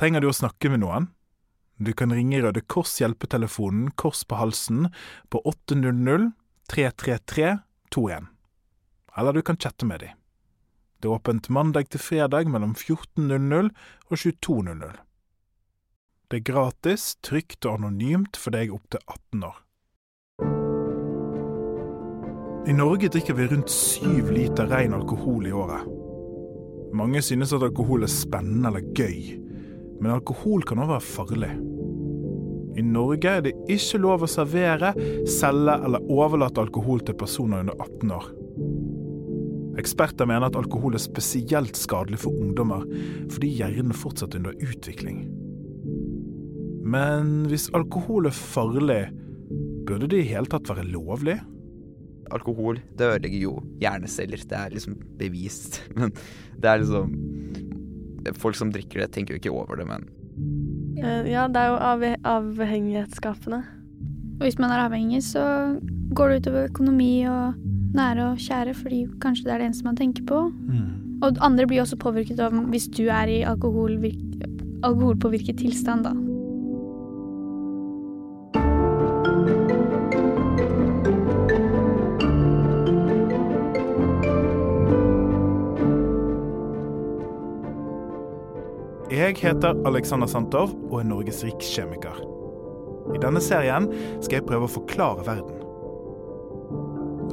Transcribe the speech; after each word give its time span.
Trenger 0.00 0.22
du 0.24 0.30
å 0.30 0.32
snakke 0.32 0.70
med 0.72 0.80
noen? 0.80 1.10
Du 1.76 1.90
kan 1.92 2.08
ringe 2.08 2.38
Røde 2.40 2.62
Kors 2.64 2.94
hjelpetelefonen 3.02 3.90
Kors 4.00 4.22
på 4.24 4.38
halsen 4.40 4.86
på 5.28 5.42
800 5.44 6.30
333 6.72 7.58
21. 7.92 8.30
Eller 9.20 9.36
du 9.36 9.42
kan 9.44 9.58
chatte 9.60 9.84
med 9.84 10.00
dem. 10.00 10.14
Det 11.00 11.08
er 11.10 11.18
åpent 11.18 11.50
mandag 11.52 11.90
til 11.92 12.00
fredag 12.00 12.48
mellom 12.48 12.72
14.00 12.72 13.68
og 14.08 14.16
22.00. 14.16 14.96
Det 16.32 16.40
er 16.40 16.48
gratis, 16.48 17.04
trygt 17.20 17.68
og 17.68 17.82
anonymt 17.82 18.40
for 18.40 18.56
deg 18.56 18.72
opp 18.72 18.88
til 18.88 19.04
18 19.04 19.44
år. 19.50 19.60
I 22.72 22.78
Norge 22.80 23.12
drikker 23.12 23.36
vi 23.36 23.50
rundt 23.52 23.68
syv 23.68 24.32
liter 24.32 24.72
ren 24.72 24.96
alkohol 24.96 25.44
i 25.44 25.52
året. 25.52 25.84
Mange 26.96 27.20
synes 27.20 27.52
at 27.52 27.68
alkohol 27.68 28.08
er 28.08 28.16
spennende 28.16 28.72
eller 28.72 28.92
gøy, 28.96 29.49
men 30.00 30.14
alkohol 30.14 30.64
kan 30.66 30.80
også 30.80 30.94
være 30.94 31.06
farlig. 31.06 31.52
I 32.80 32.84
Norge 32.86 33.28
er 33.28 33.42
det 33.44 33.56
ikke 33.68 34.00
lov 34.00 34.24
å 34.24 34.30
servere, 34.30 34.92
selge 35.28 35.74
eller 35.84 36.06
overlate 36.12 36.62
alkohol 36.62 37.02
til 37.04 37.18
personer 37.18 37.64
under 37.64 37.76
18 37.76 38.14
år. 38.16 38.30
Eksperter 39.80 40.28
mener 40.28 40.48
at 40.48 40.58
alkohol 40.58 40.96
er 40.96 41.02
spesielt 41.02 41.78
skadelig 41.78 42.22
for 42.24 42.36
ungdommer, 42.36 42.84
fordi 43.32 43.52
hjernen 43.60 43.96
fortsatt 43.96 44.34
er 44.34 44.42
under 44.42 44.66
utvikling. 44.66 45.22
Men 46.90 47.46
hvis 47.50 47.68
alkohol 47.76 48.28
er 48.30 48.36
farlig, 48.36 49.02
burde 49.86 50.08
det 50.10 50.24
i 50.24 50.30
hele 50.32 50.50
tatt 50.50 50.68
være 50.70 50.88
lovlig? 50.90 51.38
Alkohol 52.30 52.78
det 52.98 53.08
ødelegger 53.08 53.42
jo 53.42 53.56
hjerneceller, 53.82 54.42
det 54.46 54.58
er 54.58 54.74
liksom 54.74 54.96
bevist. 55.18 55.82
Men 55.96 56.14
det 56.58 56.70
er 56.70 56.82
liksom 56.82 57.14
Folk 58.36 58.56
som 58.56 58.72
drikker 58.72 59.00
det, 59.00 59.10
tenker 59.12 59.34
jo 59.34 59.38
ikke 59.40 59.52
over 59.54 59.76
det, 59.80 59.86
men 59.86 60.08
Eh, 61.00 61.30
Ja, 61.30 61.46
det 61.48 61.56
er 61.56 61.68
jo 61.68 61.76
avhe 61.80 62.16
avhengighetsskapende. 62.24 63.62
Og 64.40 64.44
hvis 64.46 64.58
man 64.58 64.70
er 64.70 64.88
avhengig, 64.88 65.22
så 65.22 65.78
går 66.14 66.28
det 66.28 66.36
utover 66.42 66.64
økonomi 66.70 67.24
og 67.28 67.54
nære 67.94 68.30
og 68.32 68.38
kjære, 68.38 68.74
fordi 68.74 69.06
kanskje 69.20 69.44
det 69.44 69.52
er 69.52 69.58
det 69.58 69.66
eneste 69.70 69.84
man 69.84 69.96
tenker 69.96 70.22
på. 70.24 70.52
Og 71.22 71.36
andre 71.40 71.66
blir 71.66 71.80
også 71.82 71.96
påvirket 72.00 72.40
av 72.40 72.52
hvis 72.52 72.88
du 72.88 73.08
er 73.08 73.26
i 73.28 73.42
alkoholpåvirket 73.44 75.58
tilstand, 75.58 76.04
da. 76.04 76.10
Jeg 89.30 89.38
heter 89.44 89.76
Alexander 89.86 90.26
Santov 90.26 90.72
og 90.90 90.96
er 91.00 91.04
Norges 91.06 91.44
rikskjemiker. 91.46 92.16
I 93.14 93.20
denne 93.22 93.38
serien 93.42 93.86
skal 94.24 94.40
jeg 94.40 94.46
prøve 94.48 94.66
å 94.66 94.72
forklare 94.72 95.22
verden. 95.22 95.60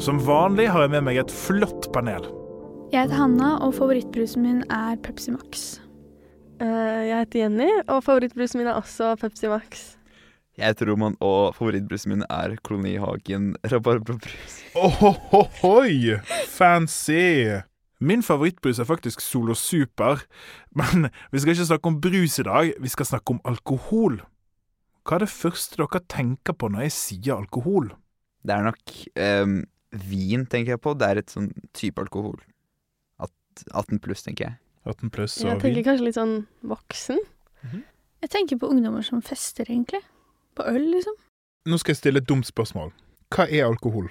Som 0.02 0.20
vanlig 0.22 0.67
har 0.70 0.84
jeg 0.86 0.92
med 0.94 1.08
meg 1.08 1.17
et 1.23 1.34
flott 1.34 1.88
panel. 1.95 2.28
Jeg 2.94 3.08
heter 3.08 3.17
Hanna, 3.17 3.56
og 3.66 3.73
favorittbrusen 3.80 4.45
min 4.45 4.59
er 4.72 5.00
Pepsi 5.04 5.34
Max. 5.34 5.64
Eh, 6.62 7.09
Jeg 7.09 7.17
heter 7.23 7.39
Jenny, 7.48 7.72
og 7.89 8.04
favorittbrusen 8.06 8.61
min 8.61 8.70
er 8.70 8.78
også 8.78 9.16
Pepsi 9.20 9.50
Max. 9.50 9.95
jeg 10.58 10.67
heter 10.70 10.92
Roman, 10.92 11.17
og 11.20 11.56
favorittbrusen 11.58 12.14
min 12.14 12.23
er 12.30 12.56
Kolonihagen 12.61 13.56
rabarbrabrus. 13.66 14.61
Ohohoi! 14.78 16.20
Fancy! 16.54 17.58
Min 18.00 18.22
favorittbrus 18.22 18.78
er 18.80 18.86
faktisk 18.86 19.22
Solo 19.26 19.56
Super, 19.58 20.22
men 20.78 21.08
vi 21.34 21.40
skal 21.42 21.56
ikke 21.56 21.70
snakke 21.72 21.90
om 21.90 22.02
brus 22.02 22.38
i 22.39 22.45
dag, 22.45 22.73
vi 22.78 22.92
skal 22.94 23.08
snakke 23.09 23.34
om 23.34 23.39
alkohol. 23.50 24.20
Hva 25.08 25.17
er 25.17 25.23
det 25.23 25.31
første 25.31 25.80
dere 25.80 26.04
tenker 26.12 26.54
på 26.54 26.70
når 26.70 26.86
jeg 26.88 26.94
sier 26.98 27.38
alkohol? 27.39 27.89
Det 28.45 28.54
er 28.54 28.67
nok 28.67 28.94
um, 29.48 29.58
vin, 30.08 30.45
tenker 30.45 30.76
jeg 30.76 30.82
på. 30.83 30.94
Det 30.99 31.08
er 31.08 31.21
et 31.23 31.33
sånn 31.33 31.49
type 31.76 32.04
alkohol. 32.04 32.38
At- 33.23 33.64
18 33.73 34.02
pluss, 34.04 34.21
tenker 34.27 34.50
jeg. 34.50 34.60
18 34.86 35.11
pluss 35.11 35.39
og 35.39 35.48
vin. 35.48 35.54
Jeg 35.55 35.61
tenker 35.64 35.80
vin. 35.80 35.88
kanskje 35.88 36.05
litt 36.05 36.20
sånn 36.20 36.36
voksen. 36.67 37.23
Jeg 38.21 38.32
tenker 38.33 38.60
på 38.61 38.70
ungdommer 38.71 39.04
som 39.05 39.23
fester, 39.26 39.66
egentlig. 39.70 40.04
På 40.58 40.67
øl, 40.70 40.86
liksom. 40.94 41.17
Nå 41.67 41.80
skal 41.82 41.95
jeg 41.95 42.02
stille 42.04 42.21
et 42.21 42.30
dumt 42.30 42.48
spørsmål. 42.48 42.94
Hva 43.33 43.48
er 43.50 43.66
alkohol? 43.67 44.08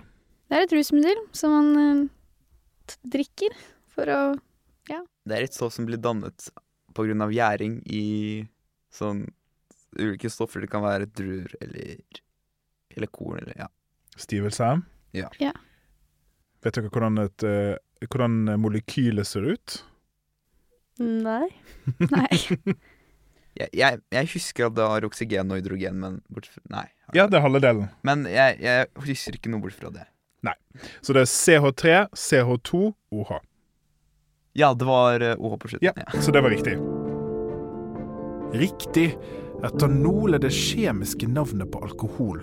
Det 0.50 0.58
er 0.58 0.66
et 0.66 0.74
rusmiddel 0.76 1.22
som 1.36 1.54
man 1.54 1.70
eh, 1.80 2.96
drikker 3.14 3.54
for 3.96 4.12
å 4.12 4.20
Det 5.26 5.34
er 5.34 5.46
et 5.46 5.56
stoff 5.56 5.74
som 5.74 5.88
blir 5.88 6.00
dannet 6.00 6.50
av 6.96 7.32
gjæring 7.34 7.80
i 7.92 8.46
sånn 8.94 9.26
ulike 9.98 10.30
stoffer. 10.32 10.62
Det 10.64 10.70
kan 10.72 10.84
være 10.84 11.08
druer 11.10 11.50
eller, 11.60 11.98
eller 12.94 13.10
korn 13.12 13.42
eller 13.42 13.58
ja. 13.58 13.66
Stivelse? 14.16 14.70
Ja. 15.16 15.28
Ja. 15.42 15.52
Vet 16.64 16.78
dere 16.78 16.88
hvordan, 16.88 17.20
et, 17.20 17.44
eh, 17.44 17.76
hvordan 18.08 18.54
molekylet 18.62 19.28
ser 19.28 19.44
ut? 19.50 19.78
Nei. 21.02 21.50
Nei. 22.14 22.30
Jeg, 23.56 23.68
jeg, 23.76 24.00
jeg 24.12 24.32
husker 24.32 24.70
at 24.70 24.78
det 24.78 24.88
har 24.94 25.04
oksygen 25.08 25.52
og 25.52 25.60
hydrogen, 25.60 26.00
men 26.00 26.20
bort 26.32 26.48
fra 26.48 26.64
Nei. 26.72 26.88
Ja, 27.16 27.28
det 27.28 27.38
er 27.38 27.44
halve 27.44 27.60
delen. 27.64 27.90
Men 28.08 28.24
jeg, 28.28 28.60
jeg 28.64 28.88
husker 29.04 29.36
ikke 29.36 29.52
noe 29.52 29.64
bort 29.64 29.76
fra 29.76 29.92
det. 29.92 30.08
Så 31.00 31.14
det 31.16 31.24
er 31.24 31.30
CH3, 31.30 31.92
CH2, 32.14 32.80
OH. 33.10 33.32
Ja, 34.58 34.74
det 34.74 34.84
var 34.84 35.36
OH 35.38 35.56
på 35.58 35.68
slutten. 35.68 35.90
Ja, 35.96 36.20
så 36.20 36.32
det 36.32 36.40
var 36.40 36.50
riktig. 36.50 36.78
Riktig. 38.52 39.18
Etanol 39.64 40.34
er 40.34 40.40
det 40.40 40.52
kjemiske 40.54 41.28
navnet 41.28 41.68
på 41.72 41.82
alkohol. 41.84 42.40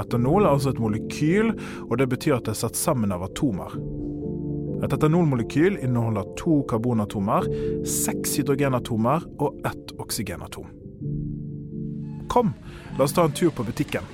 Etanol 0.00 0.46
er 0.46 0.54
altså 0.54 0.72
et 0.72 0.80
molekyl, 0.80 1.50
og 1.84 1.98
det 2.00 2.06
betyr 2.08 2.38
at 2.38 2.48
det 2.48 2.54
er 2.54 2.60
satt 2.62 2.80
sammen 2.80 3.12
av 3.12 3.26
atomer. 3.26 3.76
Et 4.80 4.96
etanolmolekyl 4.96 5.76
inneholder 5.84 6.32
to 6.40 6.62
karbonatomer, 6.70 7.44
seks 7.84 8.38
hydrogenatomer 8.40 9.28
og 9.36 9.60
ett 9.68 9.92
oksygenatom. 10.00 10.72
Kom, 12.32 12.54
la 12.96 13.04
oss 13.04 13.12
ta 13.12 13.28
en 13.28 13.36
tur 13.36 13.52
på 13.52 13.68
butikken. 13.68 14.08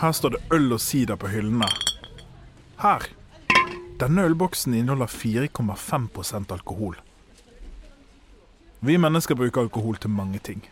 Her 0.00 0.12
står 0.16 0.38
det 0.38 0.44
øl 0.56 0.72
og 0.72 0.80
sider 0.80 1.20
på 1.20 1.28
hyllene. 1.28 1.68
Her. 2.80 3.02
Denne 4.00 4.22
ølboksen 4.24 4.74
inneholder 4.74 5.06
4,5% 5.06 6.52
alkohol. 6.52 6.94
Vi 8.80 8.96
mennesker 8.96 9.36
bruker 9.36 9.66
alkohol 9.66 9.98
til 10.00 10.10
mange 10.10 10.38
ting. 10.38 10.62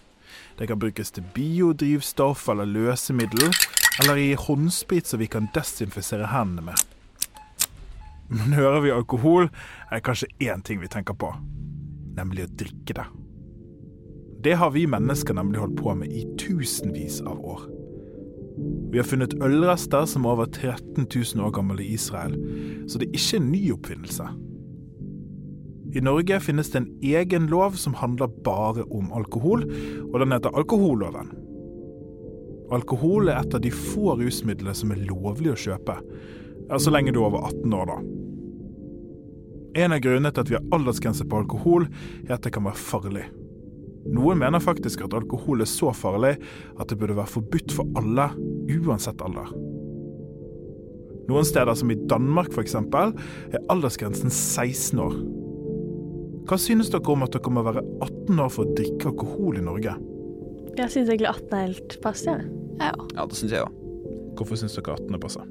Det 0.57 0.71
kan 0.71 0.81
brukes 0.81 1.13
til 1.13 1.27
biodrivstoff 1.35 2.49
eller 2.49 2.65
løsemiddel, 2.65 3.53
eller 4.01 4.17
i 4.17 4.33
håndsprit 4.41 5.07
som 5.07 5.21
vi 5.21 5.29
kan 5.29 5.51
desinfisere 5.55 6.31
hendene 6.33 6.71
med. 6.71 6.81
Men 8.29 8.57
hører 8.57 8.81
vi 8.81 8.97
alkohol, 8.97 9.51
er 9.91 10.01
det 10.01 10.07
kanskje 10.09 10.33
én 10.41 10.65
ting 10.65 10.81
vi 10.81 10.89
tenker 10.89 11.13
på, 11.13 11.35
nemlig 12.17 12.49
å 12.49 12.55
drikke 12.65 12.97
det. 12.97 13.07
Det 14.49 14.57
har 14.57 14.73
vi 14.73 14.89
mennesker 14.89 15.37
nemlig 15.37 15.61
holdt 15.61 15.77
på 15.83 15.95
med 15.95 16.09
i 16.09 16.25
tusenvis 16.41 17.21
av 17.21 17.45
år. 17.45 17.69
Vi 18.89 19.01
har 19.01 19.07
funnet 19.07 19.37
ølrester 19.45 20.07
som 20.09 20.25
er 20.25 20.37
over 20.37 20.49
13 20.49 21.05
000 21.05 21.45
år 21.45 21.53
gamle 21.59 21.83
i 21.85 21.95
Israel, 21.97 22.37
så 22.89 23.01
det 23.01 23.09
er 23.09 23.19
ikke 23.19 23.41
en 23.41 23.51
ny 23.53 23.63
oppfinnelse. 23.75 24.29
I 25.97 26.03
Norge 26.05 26.41
finnes 26.45 26.69
det 26.73 26.83
en 26.83 26.89
egen 27.05 27.49
lov 27.49 27.77
som 27.81 27.97
handler 27.97 28.33
bare 28.45 28.85
om 28.93 29.13
alkohol, 29.17 29.65
og 30.13 30.21
den 30.21 30.35
heter 30.35 30.57
alkoholloven. 30.57 31.33
Alkohol 32.73 33.31
er 33.33 33.41
et 33.41 33.55
av 33.57 33.63
de 33.65 33.73
få 33.73 34.19
rusmidlene 34.21 34.75
som 34.77 34.93
er 34.93 35.05
lovlig 35.09 35.55
å 35.55 35.61
kjøpe, 35.69 35.97
så 36.77 36.93
lenge 36.93 37.15
du 37.17 37.23
er 37.23 37.31
over 37.31 37.49
18 37.49 37.77
år, 37.79 37.93
da. 37.93 37.99
En 39.85 39.95
av 39.95 40.03
grunnene 40.05 40.33
til 40.33 40.45
at 40.45 40.51
vi 40.51 40.57
har 40.59 40.73
aldersgrense 40.77 41.25
på 41.29 41.41
alkohol, 41.41 41.87
er 42.27 42.37
at 42.37 42.45
det 42.45 42.53
kan 42.57 42.67
være 42.69 42.83
farlig. 42.83 43.25
Noen 44.09 44.41
mener 44.41 44.63
faktisk 44.63 45.03
at 45.05 45.17
alkohol 45.17 45.61
er 45.65 45.69
så 45.69 45.93
farlig 45.97 46.37
at 46.79 46.89
det 46.89 46.99
burde 47.01 47.19
være 47.19 47.33
forbudt 47.35 47.75
for 47.77 47.99
alle, 47.99 48.31
uansett 48.79 49.21
alder. 49.25 49.53
Noen 51.29 51.45
steder, 51.45 51.75
som 51.77 51.91
i 51.93 51.99
Danmark 52.09 52.55
f.eks., 52.55 52.75
er 52.79 53.61
aldersgrensen 53.69 54.33
16 54.33 55.03
år. 55.05 55.19
Hva 56.49 56.57
synes 56.57 56.89
dere 56.89 57.13
om 57.13 57.27
at 57.27 57.35
dere 57.37 57.53
må 57.53 57.65
være 57.67 57.83
18 58.01 58.41
år 58.41 58.53
for 58.55 58.65
å 58.65 58.77
drikke 58.79 59.11
alkohol 59.11 59.59
i 59.61 59.65
Norge? 59.67 59.93
Jeg 60.79 60.95
syns 60.95 61.11
egentlig 61.11 61.29
18 61.29 61.53
er 61.53 61.67
helt 61.67 61.97
passe. 62.01 62.37
Ja. 62.81 62.95
Ja, 63.13 63.27
det 63.29 63.37
syns 63.37 63.53
jeg 63.53 63.67
òg. 63.67 63.75
Hvorfor 64.39 64.61
syns 64.61 64.79
dere 64.79 64.95
18 64.97 65.19
er 65.19 65.21
passe? 65.21 65.45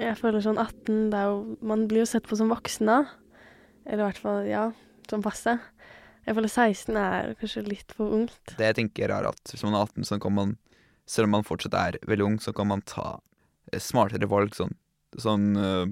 Jeg 0.00 0.16
føler 0.16 0.40
sånn 0.40 0.60
18 0.62 1.10
det 1.12 1.18
er 1.18 1.28
jo, 1.28 1.40
Man 1.60 1.84
blir 1.90 2.06
jo 2.06 2.08
sett 2.08 2.24
på 2.24 2.38
som 2.40 2.48
voksen 2.48 2.88
da. 2.88 3.02
Eller 3.84 4.06
i 4.06 4.06
hvert 4.06 4.22
fall, 4.22 4.48
ja, 4.48 4.64
som 5.10 5.24
passe. 5.24 5.58
Jeg 6.30 6.36
føler 6.38 6.52
16 6.52 6.98
er 7.00 7.32
kanskje 7.40 7.64
litt 7.66 7.92
for 7.96 8.12
ungt. 8.14 8.52
Det 8.54 8.68
jeg 8.68 8.76
tenker 8.78 9.10
er 9.10 9.26
at 9.26 9.50
hvis 9.50 9.64
man 9.66 9.74
er 9.74 9.88
18, 9.88 10.06
så 10.06 10.18
kan 10.22 10.36
man, 10.36 10.52
selv 11.10 11.26
om 11.26 11.34
man 11.34 11.46
fortsatt 11.46 11.74
er 11.74 11.96
veldig 12.06 12.26
ung, 12.28 12.36
så 12.38 12.54
kan 12.54 12.68
man 12.70 12.84
ta 12.86 13.16
eh, 13.72 13.80
smartere 13.82 14.28
valg. 14.30 14.54
Sånn, 14.54 14.76
sånn 15.18 15.48
øh, 15.58 15.88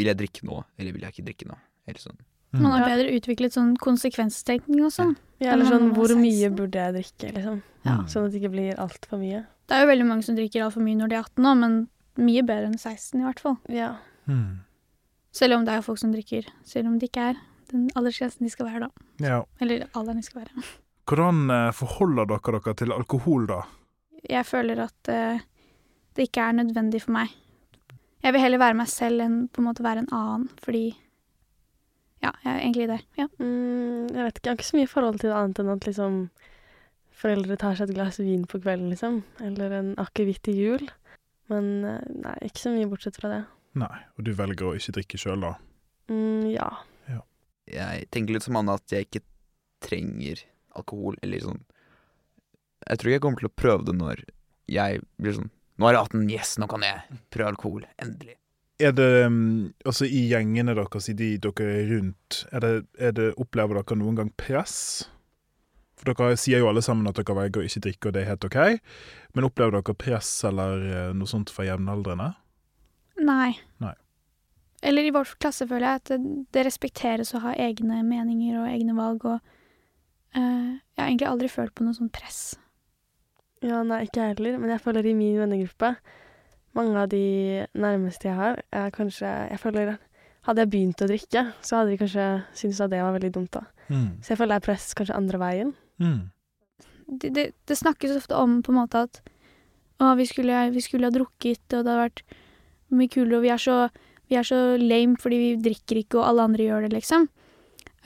Vil 0.00 0.08
jeg 0.08 0.16
drikke 0.16 0.48
nå, 0.48 0.62
eller 0.80 0.96
vil 0.96 1.04
jeg 1.04 1.12
ikke 1.12 1.26
drikke 1.28 1.50
nå? 1.50 1.58
Eller 1.84 2.00
sånn. 2.00 2.16
Man 2.56 2.72
har 2.72 2.86
bedre 2.88 3.12
utviklet 3.18 3.52
sånn 3.52 3.74
konsekvenstenkning 3.82 4.86
og 4.86 4.94
sånn. 4.94 5.12
Ja, 5.42 5.52
eller 5.52 5.68
sånn 5.68 5.90
hvor 5.96 6.14
mye 6.16 6.48
burde 6.56 6.80
jeg 6.80 6.94
drikke, 6.96 7.32
liksom. 7.36 7.58
Ja. 7.84 7.98
Mm. 7.98 8.06
Sånn 8.08 8.26
at 8.26 8.32
det 8.32 8.40
ikke 8.40 8.52
blir 8.54 8.80
altfor 8.80 9.20
mye. 9.20 9.42
Det 9.68 9.76
er 9.76 9.84
jo 9.84 9.90
veldig 9.90 10.06
mange 10.08 10.24
som 10.24 10.38
drikker 10.38 10.64
altfor 10.64 10.84
mye 10.86 11.00
når 11.02 11.12
de 11.12 11.18
er 11.18 11.26
18 11.26 11.44
nå, 11.44 11.52
men 11.60 11.76
mye 12.16 12.44
bedre 12.48 12.70
enn 12.70 12.78
16 12.80 13.20
i 13.20 13.26
hvert 13.26 13.42
fall. 13.44 13.58
Ja. 13.68 13.90
Mm. 14.24 14.62
Selv 15.36 15.58
om 15.58 15.66
det 15.68 15.74
er 15.76 15.84
folk 15.84 16.00
som 16.00 16.14
drikker, 16.16 16.48
selv 16.64 16.88
om 16.88 16.96
det 16.96 17.10
ikke 17.10 17.28
er 17.34 17.42
den 17.72 17.88
aldersgrensen 17.98 18.46
de 18.46 18.52
skal 18.52 18.68
være 18.68 18.86
da. 18.86 19.06
Ja. 19.22 19.40
Eller 19.60 19.86
alderen 19.92 20.20
de 20.20 20.26
skal 20.26 20.44
være. 20.44 20.66
Hvordan 21.06 21.50
eh, 21.54 21.72
forholder 21.76 22.28
dere 22.32 22.60
dere 22.60 22.74
til 22.78 22.94
alkohol, 22.94 23.46
da? 23.50 23.62
Jeg 24.26 24.46
føler 24.46 24.80
at 24.82 25.10
uh, 25.12 25.42
det 26.16 26.28
ikke 26.28 26.48
er 26.48 26.56
nødvendig 26.58 27.02
for 27.04 27.14
meg. 27.14 27.34
Jeg 28.24 28.34
vil 28.34 28.42
heller 28.42 28.58
være 28.58 28.78
meg 28.80 28.88
selv 28.90 29.22
enn 29.22 29.44
på 29.46 29.62
en 29.62 29.68
måte 29.68 29.84
være 29.86 30.02
en 30.02 30.14
annen, 30.16 30.48
fordi 30.62 30.88
Ja, 32.24 32.32
jeg 32.42 32.50
er 32.50 32.60
egentlig 32.64 32.86
det. 32.88 33.00
Ja. 33.20 33.26
Mm, 33.38 34.08
jeg 34.08 34.24
vet 34.24 34.38
ikke, 34.38 34.48
jeg 34.48 34.50
har 34.50 34.56
ikke 34.56 34.66
så 34.70 34.78
mye 34.80 34.90
forhold 34.90 35.18
til 35.20 35.30
det 35.30 35.36
annet 35.36 35.58
enn 35.60 35.68
at 35.74 35.84
liksom 35.86 36.14
foreldre 37.16 37.58
tar 37.60 37.76
seg 37.76 37.90
et 37.90 37.98
glass 37.98 38.18
vin 38.18 38.46
på 38.48 38.58
kvelden, 38.64 38.88
liksom. 38.90 39.20
Eller 39.44 39.74
en 39.76 39.92
akevitt 40.00 40.42
til 40.48 40.58
jul. 40.58 40.88
Men 41.52 41.68
eh, 41.86 42.08
nei, 42.24 42.34
ikke 42.48 42.64
så 42.64 42.72
mye 42.74 42.88
bortsett 42.90 43.20
fra 43.20 43.30
det. 43.30 43.42
Nei, 43.78 43.92
og 44.16 44.26
du 44.26 44.32
velger 44.36 44.70
å 44.70 44.74
ikke 44.78 44.96
drikke 44.98 45.20
sjøl, 45.20 45.44
da? 45.44 45.52
Mm, 46.10 46.48
ja. 46.54 46.70
Jeg 47.70 48.06
tenker 48.14 48.36
litt 48.36 48.46
som 48.46 48.58
Anne 48.60 48.76
at 48.78 48.94
jeg 48.94 49.08
ikke 49.08 49.24
trenger 49.84 50.42
alkohol, 50.76 51.16
eller 51.24 51.42
sånn 51.42 51.62
Jeg 52.86 52.98
tror 52.98 53.10
ikke 53.10 53.16
jeg 53.16 53.24
kommer 53.24 53.42
til 53.42 53.50
å 53.50 53.58
prøve 53.58 53.86
det 53.88 53.94
når 53.96 54.24
jeg 54.70 55.02
blir 55.22 55.38
sånn 55.38 55.52
Nå 55.76 55.88
er 55.88 55.96
jeg 55.98 56.06
18, 56.06 56.28
yes, 56.32 56.54
nå 56.62 56.66
kan 56.70 56.84
jeg 56.86 57.18
prøve 57.34 57.50
alkohol. 57.52 57.82
Endelig. 58.00 58.38
Er 58.80 58.94
det 58.96 59.26
mm, 59.28 59.74
Altså, 59.88 60.06
i 60.08 60.22
gjengene 60.30 60.72
deres, 60.76 61.10
i 61.12 61.16
de 61.16 61.34
dere 61.44 61.66
er 61.68 61.90
rundt, 61.90 62.38
er 62.48 62.64
det, 62.64 62.72
er 62.96 63.12
det, 63.16 63.26
opplever 63.40 63.76
dere 63.80 63.98
noen 64.00 64.16
gang 64.16 64.32
press? 64.40 64.78
For 65.96 66.08
dere 66.08 66.36
sier 66.40 66.60
jo 66.60 66.70
alle 66.70 66.80
sammen 66.84 67.08
at 67.08 67.20
dere 67.20 67.36
velger 67.36 67.60
å 67.60 67.68
ikke 67.68 67.84
drikke, 67.88 68.08
og 68.08 68.16
det 68.16 68.22
er 68.22 68.30
helt 68.32 68.48
OK. 68.48 68.58
Men 69.36 69.48
opplever 69.48 69.78
dere 69.78 70.00
press 70.00 70.32
eller 70.48 70.88
eh, 70.88 71.12
noe 71.16 71.28
sånt 71.28 71.52
fra 71.52 71.68
jevnaldrende? 71.68 72.32
Nei. 73.20 73.52
Nei. 73.84 73.94
Eller 74.82 75.08
i 75.08 75.12
vår 75.14 75.36
klasse 75.40 75.66
føler 75.68 75.86
jeg 75.86 76.02
at 76.02 76.10
det, 76.12 76.18
det 76.52 76.66
respekteres 76.66 77.32
å 77.34 77.42
ha 77.46 77.54
egne 77.56 78.02
meninger 78.04 78.58
og 78.60 78.68
egne 78.68 78.96
valg, 78.96 79.24
og 79.24 79.38
eh, 80.36 80.76
jeg 80.76 81.00
har 81.00 81.08
egentlig 81.08 81.30
aldri 81.30 81.50
følt 81.52 81.74
på 81.76 81.86
noe 81.86 81.96
sånn 81.96 82.12
press. 82.12 82.56
Ja, 83.64 83.80
nei, 83.86 84.04
ikke 84.04 84.20
jeg 84.20 84.36
heller. 84.36 84.58
Men 84.60 84.74
jeg 84.74 84.82
føler 84.84 85.08
i 85.08 85.16
min 85.16 85.38
vennegruppe 85.40 85.94
Mange 86.76 87.00
av 87.00 87.08
de 87.08 87.64
nærmeste 87.72 88.28
jeg 88.28 88.36
har, 88.36 88.58
er 88.68 88.90
kanskje 88.92 89.30
Jeg 89.50 89.60
føler 89.62 89.94
Hadde 90.46 90.62
jeg 90.62 90.70
begynt 90.74 91.02
å 91.02 91.08
drikke, 91.08 91.42
så 91.64 91.80
hadde 91.80 91.94
de 91.94 92.00
kanskje 92.02 92.26
syntes 92.54 92.82
at 92.84 92.92
det 92.92 93.00
var 93.02 93.16
veldig 93.16 93.32
dumt, 93.34 93.56
da. 93.56 93.64
Mm. 93.88 94.20
Så 94.22 94.30
jeg 94.30 94.38
føler 94.38 94.52
det 94.52 94.60
er 94.60 94.66
press 94.68 94.84
kanskje 94.94 95.16
andre 95.18 95.40
veien. 95.42 95.72
Mm. 95.98 96.20
Det, 97.06 97.30
det, 97.34 97.46
det 97.66 97.78
snakkes 97.80 98.12
ofte 98.20 98.38
om 98.38 98.60
på 98.62 98.70
en 98.70 98.78
måte 98.78 99.00
at 99.08 99.18
å, 99.98 100.12
vi 100.14 100.26
skulle, 100.30 100.60
vi 100.70 100.84
skulle 100.84 101.10
ha 101.10 101.14
drukket, 101.16 101.64
og 101.72 101.80
det 101.80 101.80
hadde 101.80 101.96
vært 101.98 102.22
mye 102.94 103.10
kulere, 103.10 103.40
og 103.40 103.42
vi 103.42 103.50
er 103.56 103.64
så, 103.64 103.76
vi 104.30 104.38
er 104.38 104.46
så 104.46 104.60
lame 104.80 105.18
fordi 105.20 105.40
vi 105.42 105.50
drikker 105.68 106.02
ikke, 106.02 106.20
og 106.20 106.28
alle 106.30 106.46
andre 106.50 106.68
gjør 106.68 106.86
det, 106.86 106.94
liksom. 106.96 107.28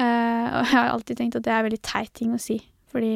Uh, 0.00 0.46
og 0.56 0.62
jeg 0.64 0.72
har 0.72 0.90
alltid 0.94 1.18
tenkt 1.18 1.36
at 1.36 1.44
det 1.44 1.52
er 1.52 1.66
veldig 1.66 1.82
teit 1.84 2.12
ting 2.16 2.32
å 2.32 2.40
si, 2.40 2.58
fordi 2.92 3.14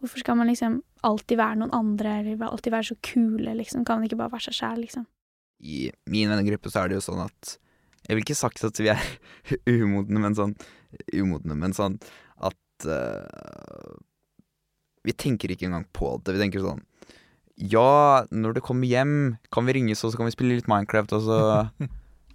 hvorfor 0.00 0.20
skal 0.20 0.38
man 0.38 0.48
liksom 0.48 0.78
alltid 1.04 1.40
være 1.40 1.60
noen 1.60 1.74
andre, 1.76 2.18
eller 2.20 2.46
alltid 2.48 2.72
være 2.72 2.88
så 2.90 2.96
kule, 3.04 3.56
liksom? 3.58 3.84
Kan 3.84 4.00
man 4.00 4.08
ikke 4.08 4.20
bare 4.20 4.32
være 4.32 4.48
seg 4.48 4.58
sjæl, 4.58 4.80
liksom? 4.84 5.04
I 5.64 5.88
min 6.12 6.32
vennegruppe 6.32 6.72
så 6.72 6.82
er 6.82 6.90
det 6.90 6.98
jo 6.98 7.04
sånn 7.06 7.22
at 7.24 7.58
Jeg 8.04 8.16
vil 8.16 8.24
ikke 8.24 8.36
sagt 8.36 8.64
at 8.66 8.80
vi 8.82 8.90
er 8.92 9.00
umodne, 9.70 10.20
men 10.20 10.36
sånn 10.36 10.56
Umodne, 11.14 11.56
men 11.56 11.72
sånn 11.76 11.96
at 12.44 12.88
uh, 12.88 13.94
Vi 15.06 15.14
tenker 15.16 15.52
ikke 15.54 15.68
engang 15.70 15.86
på 15.94 16.16
det. 16.20 16.34
Vi 16.36 16.42
tenker 16.42 16.64
sånn 16.64 16.82
Ja, 17.60 18.24
når 18.34 18.56
du 18.56 18.60
kommer 18.64 18.88
hjem, 18.90 19.36
kan 19.54 19.66
vi 19.68 19.76
ringes, 19.76 20.02
og 20.04 20.10
så 20.12 20.18
kan 20.18 20.26
vi 20.26 20.34
spille 20.34 20.56
litt 20.58 20.70
Minecraft, 20.70 21.18
og 21.18 21.28
så 21.28 21.42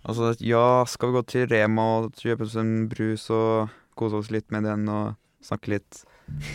Altså, 0.07 0.31
ja, 0.39 0.85
skal 0.87 1.09
vi 1.09 1.17
gå 1.17 1.21
til 1.27 1.49
Rema 1.51 1.85
og 1.99 2.13
kjøpe 2.15 2.45
oss 2.45 2.53
en 2.57 2.85
brus 2.87 3.25
og 3.35 3.73
kose 3.99 4.15
oss 4.15 4.29
litt 4.31 4.47
med 4.55 4.63
den 4.63 4.87
og 4.87 5.17
snakke 5.43 5.73
litt. 5.73 6.05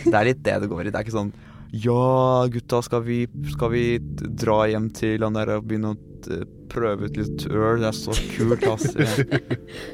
Det 0.01 0.15
er 0.15 0.25
litt 0.31 0.41
det 0.41 0.55
det 0.63 0.69
går 0.71 0.87
i. 0.87 0.89
Det 0.89 0.97
er 0.97 1.05
ikke 1.05 1.13
sånn 1.13 1.35
ja, 1.75 2.47
gutta, 2.47 2.81
skal 2.85 3.03
vi, 3.03 3.25
skal 3.51 3.71
vi 3.73 3.83
dra 3.99 4.61
hjem 4.69 4.89
til 4.95 5.25
han 5.25 5.35
der 5.35 5.57
og 5.57 5.65
begynne 5.67 5.91
å 5.91 5.97
eh, 6.31 6.45
prøve 6.71 7.09
ut 7.09 7.17
litt 7.19 7.45
øl? 7.49 7.81
Det 7.81 7.89
er 7.89 7.97
så 7.97 8.15
kult, 8.37 8.63
ass. 8.71 8.95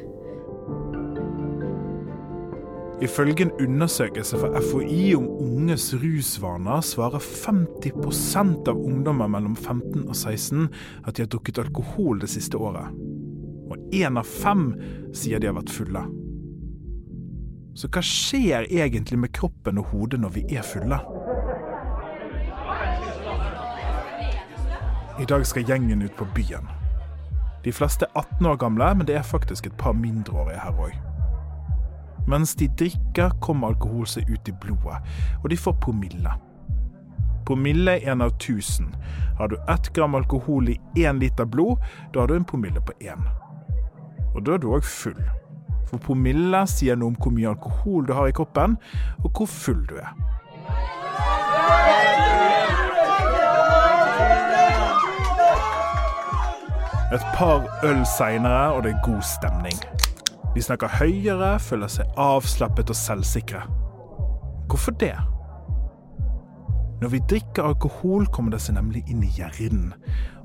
Ifølge 3.01 3.41
en 3.41 3.51
undersøkelse 3.51 4.37
fra 4.37 4.59
FHI 4.61 5.15
om 5.17 5.25
unges 5.41 5.87
rusvaner 5.97 6.83
svarer 6.85 7.17
50% 7.19 8.69
av 8.69 8.77
ungdommer 8.77 9.27
mellom 9.27 9.55
15 9.55 10.03
og 10.03 10.15
16 10.15 10.67
at 11.07 11.17
de 11.17 11.25
har 11.25 11.31
drukket 11.33 11.63
alkohol 11.63 12.21
det 12.21 12.29
siste 12.29 12.61
året. 12.61 12.93
Og 13.73 13.77
én 13.97 14.21
av 14.21 14.29
fem 14.29 14.75
sier 15.17 15.41
de 15.41 15.49
har 15.49 15.57
vært 15.57 15.73
fulle. 15.73 16.05
Så 17.73 17.89
hva 17.89 18.05
skjer 18.05 18.69
egentlig 18.69 19.17
med 19.17 19.33
kroppen 19.33 19.81
og 19.81 19.89
hodet 19.95 20.21
når 20.21 20.37
vi 20.37 20.45
er 20.53 20.65
fulle? 20.67 21.01
I 25.17 25.25
dag 25.25 25.45
skal 25.49 25.65
gjengen 25.65 26.05
ut 26.05 26.13
på 26.19 26.29
byen. 26.35 26.69
De 27.65 27.73
fleste 27.73 28.05
er 28.05 28.27
18 28.37 28.45
år 28.45 28.61
gamle, 28.61 28.93
men 28.95 29.09
det 29.09 29.17
er 29.17 29.25
faktisk 29.25 29.65
et 29.65 29.77
par 29.77 29.97
mindreårige 29.97 30.61
her 30.61 30.85
òg. 30.85 31.10
Mens 32.27 32.55
de 32.55 32.67
drikker, 32.77 33.33
kommer 33.41 33.73
alkohol 33.73 34.07
seg 34.07 34.29
ut 34.29 34.47
i 34.47 34.53
blodet, 34.61 35.01
og 35.43 35.49
de 35.49 35.57
får 35.57 35.77
promille. 35.81 36.33
Promille 37.45 37.97
er 37.97 38.11
en 38.11 38.21
av 38.21 38.35
tusen. 38.39 38.95
Har 39.37 39.47
du 39.47 39.57
ett 39.69 39.93
gram 39.93 40.15
alkohol 40.15 40.69
i 40.69 40.79
én 40.95 41.19
liter 41.19 41.45
blod, 41.45 41.77
da 42.13 42.19
har 42.19 42.27
du 42.27 42.35
en 42.35 42.45
promille 42.45 42.81
på 42.81 42.93
én. 43.01 43.25
Og 44.35 44.45
da 44.45 44.53
er 44.55 44.61
du 44.61 44.69
òg 44.71 44.85
full. 44.85 45.17
For 45.89 45.99
promille 45.99 46.61
sier 46.71 46.95
noe 46.95 47.11
om 47.11 47.17
hvor 47.19 47.33
mye 47.35 47.49
alkohol 47.51 48.05
du 48.07 48.13
har 48.15 48.29
i 48.29 48.35
kroppen, 48.35 48.77
og 49.23 49.31
hvor 49.35 49.49
full 49.49 49.81
du 49.89 49.97
er. 49.99 50.13
Et 57.11 57.25
par 57.35 57.67
øl 57.83 58.05
seinere, 58.05 58.71
og 58.71 58.83
det 58.83 58.93
er 58.93 59.01
god 59.03 59.21
stemning. 59.21 59.75
De 60.51 60.61
snakker 60.63 60.91
høyere, 60.99 61.53
føler 61.63 61.91
seg 61.91 62.17
avslappet 62.19 62.91
og 62.91 62.97
selvsikre. 62.99 63.61
Hvorfor 64.67 64.95
det? 64.99 65.15
Når 67.01 67.13
vi 67.13 67.21
drikker 67.31 67.69
alkohol, 67.69 68.27
kommer 68.35 68.51
det 68.53 68.59
seg 68.61 68.75
nemlig 68.75 69.05
inn 69.09 69.23
i 69.23 69.31
hjernen. 69.37 69.93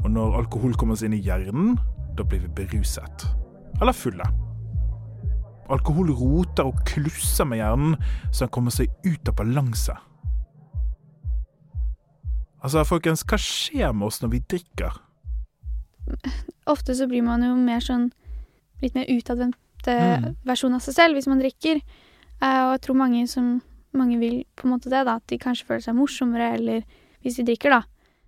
Og 0.04 0.10
når 0.14 0.38
alkohol 0.44 0.76
kommer 0.78 0.96
seg 0.96 1.10
inn 1.10 1.18
i 1.18 1.24
hjernen, 1.26 1.74
da 2.16 2.24
blir 2.24 2.44
vi 2.46 2.52
beruset. 2.62 3.26
Eller 3.80 3.92
fulle. 3.92 4.24
Alkohol 5.74 6.14
roter 6.14 6.70
og 6.70 6.78
klusser 6.86 7.48
med 7.50 7.60
hjernen, 7.60 7.98
så 8.30 8.46
den 8.46 8.54
kommer 8.54 8.72
seg 8.72 8.94
ut 9.04 9.28
av 9.28 9.36
balanse. 9.42 9.98
Altså, 12.62 12.86
folkens, 12.86 13.26
hva 13.26 13.36
skjer 13.42 13.92
med 13.92 14.06
oss 14.08 14.22
når 14.22 14.32
vi 14.32 14.44
drikker? 14.54 15.02
Ofte 16.70 16.94
så 16.94 17.10
blir 17.10 17.26
man 17.26 17.42
jo 17.42 17.52
mer 17.58 17.82
sånn 17.82 18.08
litt 18.80 18.94
mer 18.94 19.10
utadvendt 19.10 19.58
eh, 19.88 20.20
Mm. 20.20 20.36
versjon 20.44 20.74
av 20.74 20.80
seg 20.80 20.94
selv 20.94 21.14
hvis 21.14 21.26
man 21.28 21.40
drikker. 21.40 21.80
Uh, 22.42 22.68
og 22.68 22.72
jeg 22.76 22.80
tror 22.82 22.96
mange 22.96 23.26
som 23.28 23.62
mange 23.94 24.18
vil 24.18 24.44
på 24.56 24.66
en 24.66 24.72
måte 24.74 24.90
det, 24.90 25.04
da. 25.06 25.16
At 25.16 25.26
de 25.26 25.38
kanskje 25.38 25.64
føler 25.66 25.80
seg 25.82 25.94
morsommere, 25.96 26.54
eller 26.54 26.82
hvis 27.22 27.36
de 27.36 27.44
drikker, 27.44 27.70
da. 27.70 27.82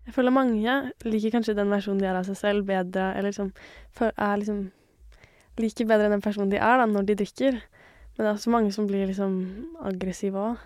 Jeg 0.06 0.14
føler 0.14 0.32
mange 0.32 0.92
liker 1.04 1.30
kanskje 1.30 1.54
den 1.54 1.68
versjonen 1.68 1.98
de 2.00 2.06
er 2.06 2.16
av 2.16 2.24
seg 2.24 2.36
selv, 2.36 2.64
bedre, 2.66 3.10
eller 3.16 3.30
liksom 3.30 3.52
er 4.00 4.36
liksom 4.38 4.70
Liker 5.58 5.84
bedre 5.86 6.04
enn 6.06 6.12
den 6.12 6.20
personen 6.22 6.50
de 6.50 6.56
er 6.56 6.78
da, 6.78 6.84
når 6.86 7.04
de 7.04 7.14
drikker. 7.16 7.52
Men 7.52 8.18
det 8.22 8.26
er 8.28 8.36
også 8.36 8.50
mange 8.54 8.72
som 8.72 8.86
blir 8.86 9.08
liksom 9.08 9.32
aggressive 9.82 10.34
òg. 10.38 10.56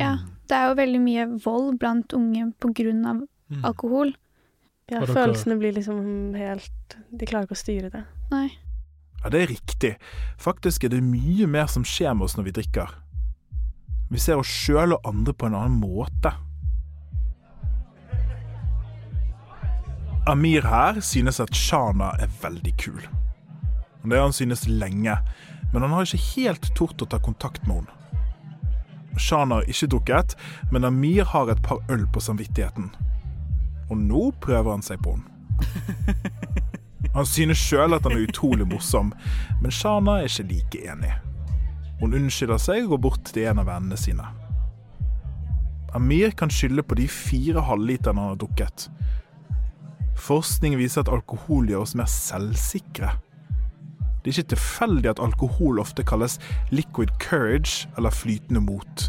Ja. 0.00 0.16
Det 0.48 0.56
er 0.56 0.68
jo 0.68 0.74
veldig 0.74 1.00
mye 1.04 1.26
vold 1.44 1.78
blant 1.78 2.12
unge 2.12 2.52
på 2.58 2.72
grunn 2.74 3.06
av 3.06 3.20
Mm. 3.50 3.64
alkohol. 3.64 4.14
Ja, 4.90 5.00
følelsene 5.06 5.56
blir 5.58 5.72
liksom 5.72 6.34
helt 6.34 6.96
De 7.16 7.26
klarer 7.26 7.46
ikke 7.46 7.54
å 7.54 7.62
styre 7.64 7.90
det. 7.92 8.04
Nei. 8.32 8.50
Ja, 9.22 9.28
det 9.28 9.42
er 9.42 9.52
riktig. 9.52 9.94
Faktisk 10.40 10.84
er 10.84 10.94
det 10.94 11.02
mye 11.04 11.46
mer 11.46 11.68
som 11.68 11.84
skjer 11.84 12.14
med 12.16 12.28
oss 12.28 12.36
når 12.38 12.48
vi 12.48 12.56
drikker. 12.60 12.94
Vi 14.10 14.18
ser 14.18 14.40
oss 14.40 14.50
sjøl 14.50 14.96
og 14.96 15.04
andre 15.06 15.34
på 15.36 15.46
en 15.46 15.56
annen 15.58 15.76
måte. 15.82 16.32
Amir 20.28 20.66
her 20.66 21.00
synes 21.04 21.40
at 21.40 21.54
Shana 21.56 22.12
er 22.20 22.32
veldig 22.42 22.72
kul. 22.80 23.00
Det 24.04 24.16
har 24.16 24.24
han 24.24 24.32
synes 24.32 24.66
lenge, 24.68 25.16
men 25.72 25.82
han 25.82 25.92
har 25.92 26.06
ikke 26.06 26.40
helt 26.40 26.70
tort 26.76 27.02
å 27.02 27.08
ta 27.08 27.20
kontakt 27.20 27.66
med 27.66 27.82
henne. 27.82 27.96
Shana 29.20 29.60
har 29.60 29.68
ikke 29.68 29.90
drukket, 29.90 30.36
men 30.72 30.86
Amir 30.86 31.28
har 31.32 31.50
et 31.50 31.62
par 31.62 31.82
øl 31.90 32.06
på 32.12 32.22
samvittigheten. 32.24 32.90
Og 33.90 33.96
nå 33.98 34.30
prøver 34.40 34.70
han 34.70 34.86
seg 34.86 35.02
på 35.04 35.16
henne. 35.16 35.28
Han 37.14 37.26
synes 37.26 37.58
sjøl 37.58 37.96
at 37.96 38.06
han 38.06 38.14
er 38.14 38.28
utrolig 38.28 38.66
morsom, 38.70 39.10
men 39.62 39.74
Shana 39.74 40.20
er 40.20 40.28
ikke 40.30 40.46
like 40.52 40.82
enig. 40.92 41.14
Hun 42.00 42.14
unnskylder 42.16 42.60
seg 42.62 42.84
og 42.84 42.94
går 42.94 43.02
bort 43.08 43.32
til 43.34 43.50
en 43.50 43.60
av 43.60 43.68
vennene 43.68 43.98
sine. 43.98 44.28
Amir 45.94 46.30
kan 46.38 46.52
skylde 46.54 46.84
på 46.86 46.96
de 47.00 47.08
fire 47.10 47.64
halvliterne 47.66 48.22
han 48.22 48.32
har 48.34 48.38
drukket. 48.40 48.86
Forskning 50.20 50.76
viser 50.78 51.02
at 51.02 51.10
alkohol 51.10 51.66
gjør 51.68 51.82
oss 51.82 51.96
mer 51.98 52.08
selvsikre. 52.10 53.16
Det 54.20 54.30
er 54.30 54.36
ikke 54.36 54.52
tilfeldig 54.54 55.10
at 55.10 55.22
alkohol 55.24 55.80
ofte 55.80 56.04
kalles 56.06 56.38
liquid 56.70 57.10
courage 57.18 57.88
eller 57.96 58.14
flytende 58.14 58.62
mot. 58.62 59.06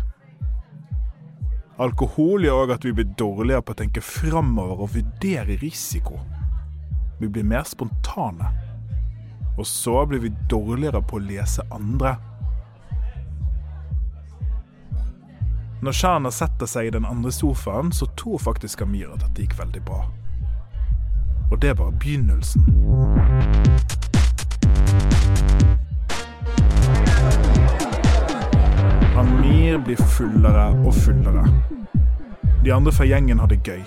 Alkohol 1.82 2.46
gjør 2.48 2.66
òg 2.66 2.76
at 2.78 2.86
vi 2.88 2.94
blir 2.96 3.14
dårligere 3.20 3.66
på 3.66 3.76
å 3.76 3.82
tenke 3.84 4.04
framover 4.06 4.86
og 4.86 4.96
vurdere 4.96 5.60
risiko. 5.62 6.20
Vi 7.22 7.30
blir 7.30 7.44
mer 7.44 7.64
spontane. 7.64 8.48
Og 9.58 9.68
så 9.68 10.06
blir 10.06 10.20
vi 10.20 10.32
dårligere 10.50 11.02
på 11.02 11.20
å 11.20 11.22
lese 11.22 11.62
andre. 11.70 12.16
Når 15.86 15.92
Shana 16.00 16.32
setter 16.34 16.66
seg 16.66 16.90
i 16.90 16.96
den 16.98 17.06
andre 17.06 17.30
sofaen, 17.32 17.92
så 17.94 18.10
tror 18.18 18.42
faktisk 18.42 18.82
Amir 18.82 19.14
at 19.14 19.22
dette 19.22 19.46
gikk 19.46 19.54
veldig 19.60 19.84
bra. 19.86 20.02
Og 21.52 21.62
det 21.62 21.70
er 21.70 21.78
bare 21.78 21.94
begynnelsen. 22.02 22.66
Amir 29.14 29.78
blir 29.86 30.06
fullere 30.18 30.72
og 30.74 30.94
fullere. 31.06 31.46
De 32.66 32.74
andre 32.74 32.98
fra 32.98 33.06
gjengen 33.06 33.46
har 33.46 33.54
det 33.54 33.62
gøy. 33.62 33.86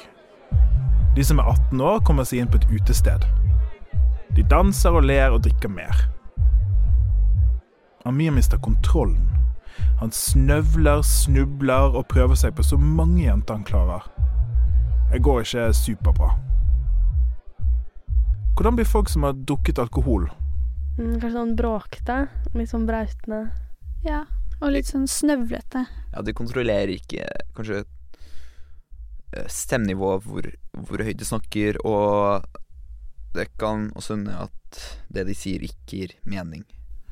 De 1.14 1.24
som 1.24 1.38
er 1.38 1.46
18 1.46 1.80
år, 1.80 2.00
kommer 2.02 2.26
seg 2.26 2.42
inn 2.42 2.50
på 2.50 2.58
et 2.58 2.66
utested. 2.74 3.22
De 4.34 4.42
danser 4.50 4.96
og 4.98 5.06
ler 5.06 5.30
og 5.30 5.44
drikker 5.46 5.70
mer. 5.70 6.08
Amir 8.04 8.34
mister 8.34 8.58
kontrollen. 8.58 9.30
Han 10.00 10.10
snøvler, 10.12 11.04
snubler 11.06 11.94
og 11.94 12.08
prøver 12.10 12.38
seg 12.38 12.56
på 12.58 12.66
så 12.66 12.78
mange 12.78 13.22
jenter 13.24 13.60
han 13.60 13.66
klarer. 13.66 14.08
Det 15.12 15.22
går 15.22 15.44
ikke 15.44 15.68
superbra. 15.78 16.32
Hvordan 18.54 18.76
blir 18.78 18.86
folk 18.86 19.08
som 19.10 19.26
har 19.26 19.38
drukket 19.38 19.78
alkohol? 19.82 20.26
Mm, 20.98 21.16
kanskje 21.22 21.34
sånn 21.38 21.56
bråkete. 21.58 22.18
Litt 22.58 22.70
sånn 22.70 22.86
brautende. 22.90 23.40
Ja. 24.06 24.24
Og 24.60 24.74
litt 24.74 24.90
sånn 24.90 25.06
snøvlete. 25.10 25.86
Ja, 26.14 26.22
du 26.22 26.30
kontrollerer 26.34 26.92
ikke 26.94 27.26
kanskje 27.56 27.84
stemmenivået, 29.48 30.24
hvor, 30.24 30.50
hvor 30.86 31.02
høyt 31.04 31.18
de 31.20 31.26
snakker, 31.28 31.78
og 31.86 32.44
det 33.34 33.48
kan 33.58 33.90
også 33.94 34.14
hende 34.14 34.36
at 34.46 34.82
det 35.14 35.26
de 35.26 35.34
sier, 35.34 35.62
ikke 35.62 35.86
gir 35.90 36.14
mening. 36.24 36.64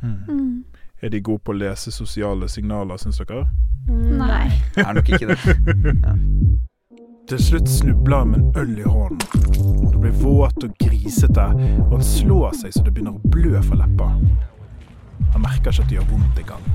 Mm. 0.03 0.65
Er 1.03 1.11
de 1.11 1.21
gode 1.21 1.43
på 1.43 1.55
å 1.55 1.59
lese 1.59 1.91
sosiale 1.95 2.49
signaler, 2.51 2.99
syns 2.99 3.19
dere? 3.23 3.47
Mm, 3.89 4.19
Nei. 4.21 4.45
Det 4.75 4.85
er 4.87 4.99
nok 4.99 5.09
ikke 5.09 5.33
det. 5.33 5.39
Til 7.31 7.39
slutt 7.39 7.71
snubler 7.71 8.23
han 8.23 8.33
med 8.33 8.39
en 8.39 8.57
øl 8.63 8.79
i 8.79 8.87
hånden. 8.87 9.19
Det 9.93 9.99
blir 10.01 10.17
våt 10.23 10.65
og 10.67 10.73
grisete, 10.83 11.45
og 11.87 11.93
han 11.97 12.07
slår 12.07 12.57
seg 12.59 12.75
så 12.75 12.83
det 12.87 12.95
begynner 12.95 13.15
å 13.15 13.31
blø 13.35 13.63
fra 13.63 13.79
leppa. 13.83 14.09
Han 15.33 15.45
merker 15.45 15.71
ikke 15.71 15.87
at 15.87 15.91
det 15.91 15.99
gjør 16.01 16.11
vondt 16.11 16.43
engang. 16.43 16.67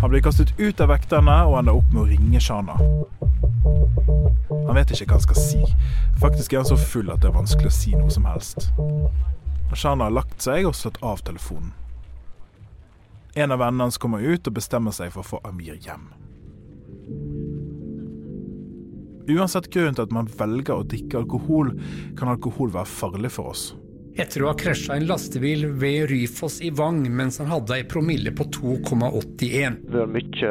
Han 0.00 0.10
blir 0.10 0.22
kastet 0.24 0.54
ut 0.58 0.80
av 0.80 0.88
vekterne 0.92 1.34
og 1.48 1.58
ender 1.60 1.76
opp 1.76 1.90
med 1.92 2.02
å 2.02 2.08
ringe 2.08 2.40
Shana. 2.40 2.76
Han 4.66 4.76
vet 4.78 4.94
ikke 4.94 5.10
hva 5.10 5.18
han 5.18 5.26
skal 5.26 5.40
si. 5.40 5.60
Faktisk 6.22 6.54
er 6.54 6.62
han 6.62 6.70
så 6.70 6.78
full 6.80 7.10
at 7.12 7.20
det 7.20 7.28
er 7.30 7.36
vanskelig 7.36 7.68
å 7.68 7.74
si 7.74 7.92
noe 7.96 8.12
som 8.12 8.28
helst. 8.28 8.70
Shana 9.74 10.08
har 10.08 10.16
lagt 10.16 10.40
seg 10.42 10.66
og 10.68 10.74
slått 10.78 10.98
av 11.04 11.20
telefonen. 11.26 11.74
En 13.34 13.52
av 13.54 13.60
vennene 13.62 13.86
hans 13.86 14.00
kommer 14.00 14.24
ut 14.24 14.48
og 14.48 14.56
bestemmer 14.56 14.94
seg 14.94 15.12
for 15.14 15.22
å 15.22 15.28
få 15.28 15.42
Amir 15.46 15.76
hjem. 15.78 16.08
Uansett 19.30 19.68
grunnen 19.70 19.94
til 19.94 20.08
at 20.08 20.14
man 20.14 20.30
velger 20.40 20.80
å 20.80 20.86
drikke 20.88 21.20
alkohol, 21.20 21.70
kan 22.18 22.32
alkohol 22.32 22.72
være 22.74 22.90
farlig 22.90 23.30
for 23.36 23.52
oss. 23.52 23.68
Etter 24.20 24.42
å 24.44 24.50
ha 24.50 24.56
krasja 24.58 24.98
en 24.98 25.06
lastebil 25.08 25.62
ved 25.80 26.10
Ryfoss 26.10 26.58
i 26.60 26.68
Vang 26.76 26.98
mens 27.08 27.38
han 27.40 27.48
hadde 27.48 27.78
ei 27.78 27.86
promille 27.88 28.28
på 28.36 28.44
2,81. 28.52 29.78
Det 29.86 29.96
var 29.96 30.10
mye 30.12 30.50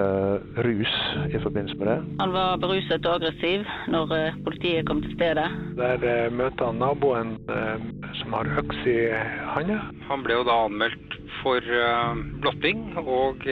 rus 0.65 0.95
i 1.29 1.41
forbindelse 1.43 1.77
med 1.77 1.91
det. 1.91 1.97
Han 2.23 2.33
var 2.33 2.57
beruset 2.63 3.05
og 3.05 3.19
aggressiv 3.19 3.67
når 3.93 4.15
eh, 4.17 4.39
politiet 4.47 4.89
kom 4.89 5.03
til 5.05 5.13
stedet. 5.13 5.45
Der 5.77 6.07
eh, 6.13 6.31
møter 6.33 6.71
han 6.71 6.81
naboen 6.81 7.35
eh, 7.45 7.85
som 8.23 8.39
har 8.39 8.49
øks 8.63 8.81
i 8.89 8.97
handa. 9.53 9.79
Han 10.09 10.25
ble 10.25 10.39
jo 10.39 10.49
da 10.49 10.57
anmeldt 10.65 11.17
for 11.43 11.61
blotting 12.41 12.81
og 12.97 13.45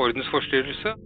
ordensforstyrrelse. 0.00 0.96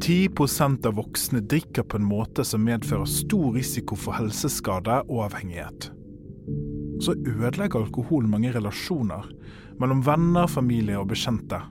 10% 0.00 0.88
av 0.88 0.96
voksne 0.96 1.44
drikker 1.44 1.84
på 1.84 2.00
en 2.00 2.08
måte 2.08 2.48
som 2.48 2.64
medfører 2.64 3.06
stor 3.06 3.52
risiko 3.60 3.98
for 4.00 4.16
helseskade 4.16 5.02
og 5.04 5.26
avhengighet. 5.28 5.92
Så 7.00 7.14
ødelegger 7.16 7.80
alkohol 7.80 8.26
mange 8.28 8.52
relasjoner 8.52 9.28
mellom 9.80 10.02
venner, 10.04 10.48
familie 10.50 10.98
og 11.00 11.08
bekjente. 11.12 11.62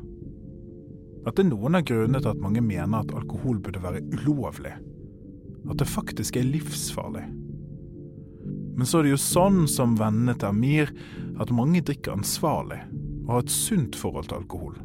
Dette 1.26 1.44
er 1.44 1.50
noen 1.52 1.78
av 1.78 1.86
grunnene 1.86 2.22
til 2.24 2.32
at 2.32 2.42
mange 2.42 2.64
mener 2.66 3.04
at 3.04 3.14
alkohol 3.14 3.60
burde 3.62 3.82
være 3.84 4.02
ulovlig. 4.16 4.74
At 5.70 5.82
det 5.82 5.90
faktisk 5.92 6.40
er 6.40 6.48
livsfarlig. 6.48 7.26
Men 8.80 8.88
så 8.88 9.00
er 9.00 9.06
det 9.06 9.14
jo 9.14 9.22
sånn 9.22 9.66
som 9.68 9.98
vennene 10.00 10.38
til 10.40 10.54
Amir, 10.54 10.94
at 11.40 11.52
mange 11.54 11.84
drikker 11.86 12.16
ansvarlig 12.16 12.80
og 13.26 13.34
har 13.36 13.44
et 13.44 13.54
sunt 13.54 13.98
forhold 14.00 14.30
til 14.30 14.40
alkohol. 14.40 14.78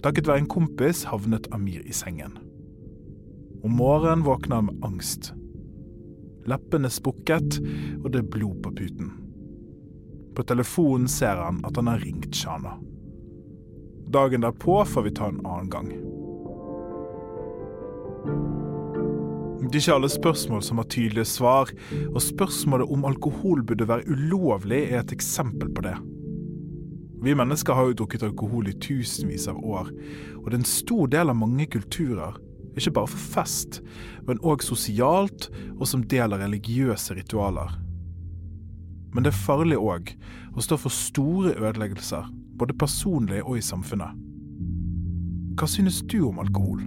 Takket 0.00 0.30
være 0.30 0.46
en 0.46 0.48
kompis 0.48 1.02
havnet 1.10 1.50
Amir 1.52 1.82
i 1.84 1.92
sengen. 1.92 2.38
Om 3.60 3.74
morgenen 3.76 4.24
våkner 4.24 4.62
han 4.62 4.70
med 4.70 4.86
angst. 4.86 5.34
Leppene 6.48 6.90
sprukket, 6.92 7.58
og 8.04 8.12
det 8.12 8.22
er 8.22 8.30
blod 8.32 8.62
på 8.64 8.72
puten. 8.78 9.10
På 10.36 10.44
telefonen 10.46 11.08
ser 11.10 11.36
han 11.42 11.60
at 11.66 11.76
han 11.76 11.90
har 11.90 12.00
ringt 12.00 12.34
Shana. 12.36 12.78
Dagen 14.10 14.40
derpå 14.46 14.84
får 14.84 15.02
vi 15.06 15.12
ta 15.14 15.28
en 15.28 15.42
annen 15.44 15.70
gang. 15.70 15.90
Det 19.70 19.76
er 19.76 19.82
ikke 19.84 19.94
alle 20.00 20.08
spørsmål 20.10 20.62
som 20.66 20.80
har 20.82 20.88
tydelige 20.90 21.28
svar, 21.30 21.70
og 22.10 22.22
spørsmålet 22.24 22.90
om 22.90 23.04
alkohol 23.06 23.62
burde 23.62 23.86
være 23.86 24.08
ulovlig, 24.10 24.80
er 24.88 25.04
et 25.04 25.12
eksempel 25.14 25.70
på 25.70 25.84
det. 25.86 25.94
Vi 27.22 27.36
mennesker 27.36 27.76
har 27.76 27.86
jo 27.86 27.98
drukket 28.00 28.24
alkohol 28.26 28.66
i 28.66 28.74
tusenvis 28.82 29.46
av 29.52 29.60
år, 29.62 29.92
og 30.40 30.48
det 30.48 30.56
er 30.56 30.62
en 30.64 30.72
stor 30.72 31.10
del 31.12 31.30
av 31.30 31.38
mange 31.38 31.68
kulturer, 31.70 32.40
ikke 32.76 32.94
bare 32.96 33.10
for 33.10 33.24
fest, 33.36 33.80
men 34.28 34.40
òg 34.46 34.62
sosialt 34.64 35.48
og 35.76 35.86
som 35.88 36.04
del 36.06 36.34
av 36.34 36.42
religiøse 36.44 37.16
ritualer. 37.18 37.72
Men 39.14 39.26
det 39.26 39.32
er 39.32 39.42
farlig 39.42 39.78
òg 39.80 40.12
å 40.54 40.62
stå 40.62 40.78
for 40.78 40.94
store 40.94 41.56
ødeleggelser, 41.58 42.28
både 42.58 42.76
personlig 42.78 43.42
og 43.42 43.58
i 43.58 43.64
samfunnet. 43.64 44.14
Hva 45.58 45.66
synes 45.68 46.00
du 46.06 46.20
om 46.28 46.38
alkohol? 46.42 46.84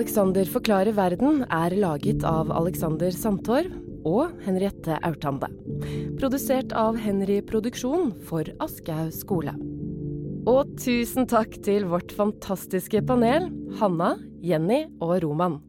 Alexander 0.00 0.48
forklarer 0.48 0.94
verden 0.96 1.42
er 1.52 1.74
laget 1.76 2.22
av 2.24 2.48
Alexander 2.56 3.12
Sandtorv 3.12 3.74
og 4.08 4.30
Henriette 4.46 4.94
Aurtande. 5.04 5.50
Produsert 6.16 6.72
av 6.72 6.96
Henry 6.96 7.42
Produksjon 7.44 8.14
for 8.24 8.48
Aschehoug 8.64 9.12
skole. 9.12 9.52
Og 10.48 10.72
tusen 10.80 11.28
takk 11.28 11.58
til 11.66 11.84
vårt 11.90 12.14
fantastiske 12.16 13.04
panel, 13.04 13.50
Hanna, 13.76 14.14
Jenny 14.40 14.86
og 15.04 15.18
Roman. 15.26 15.60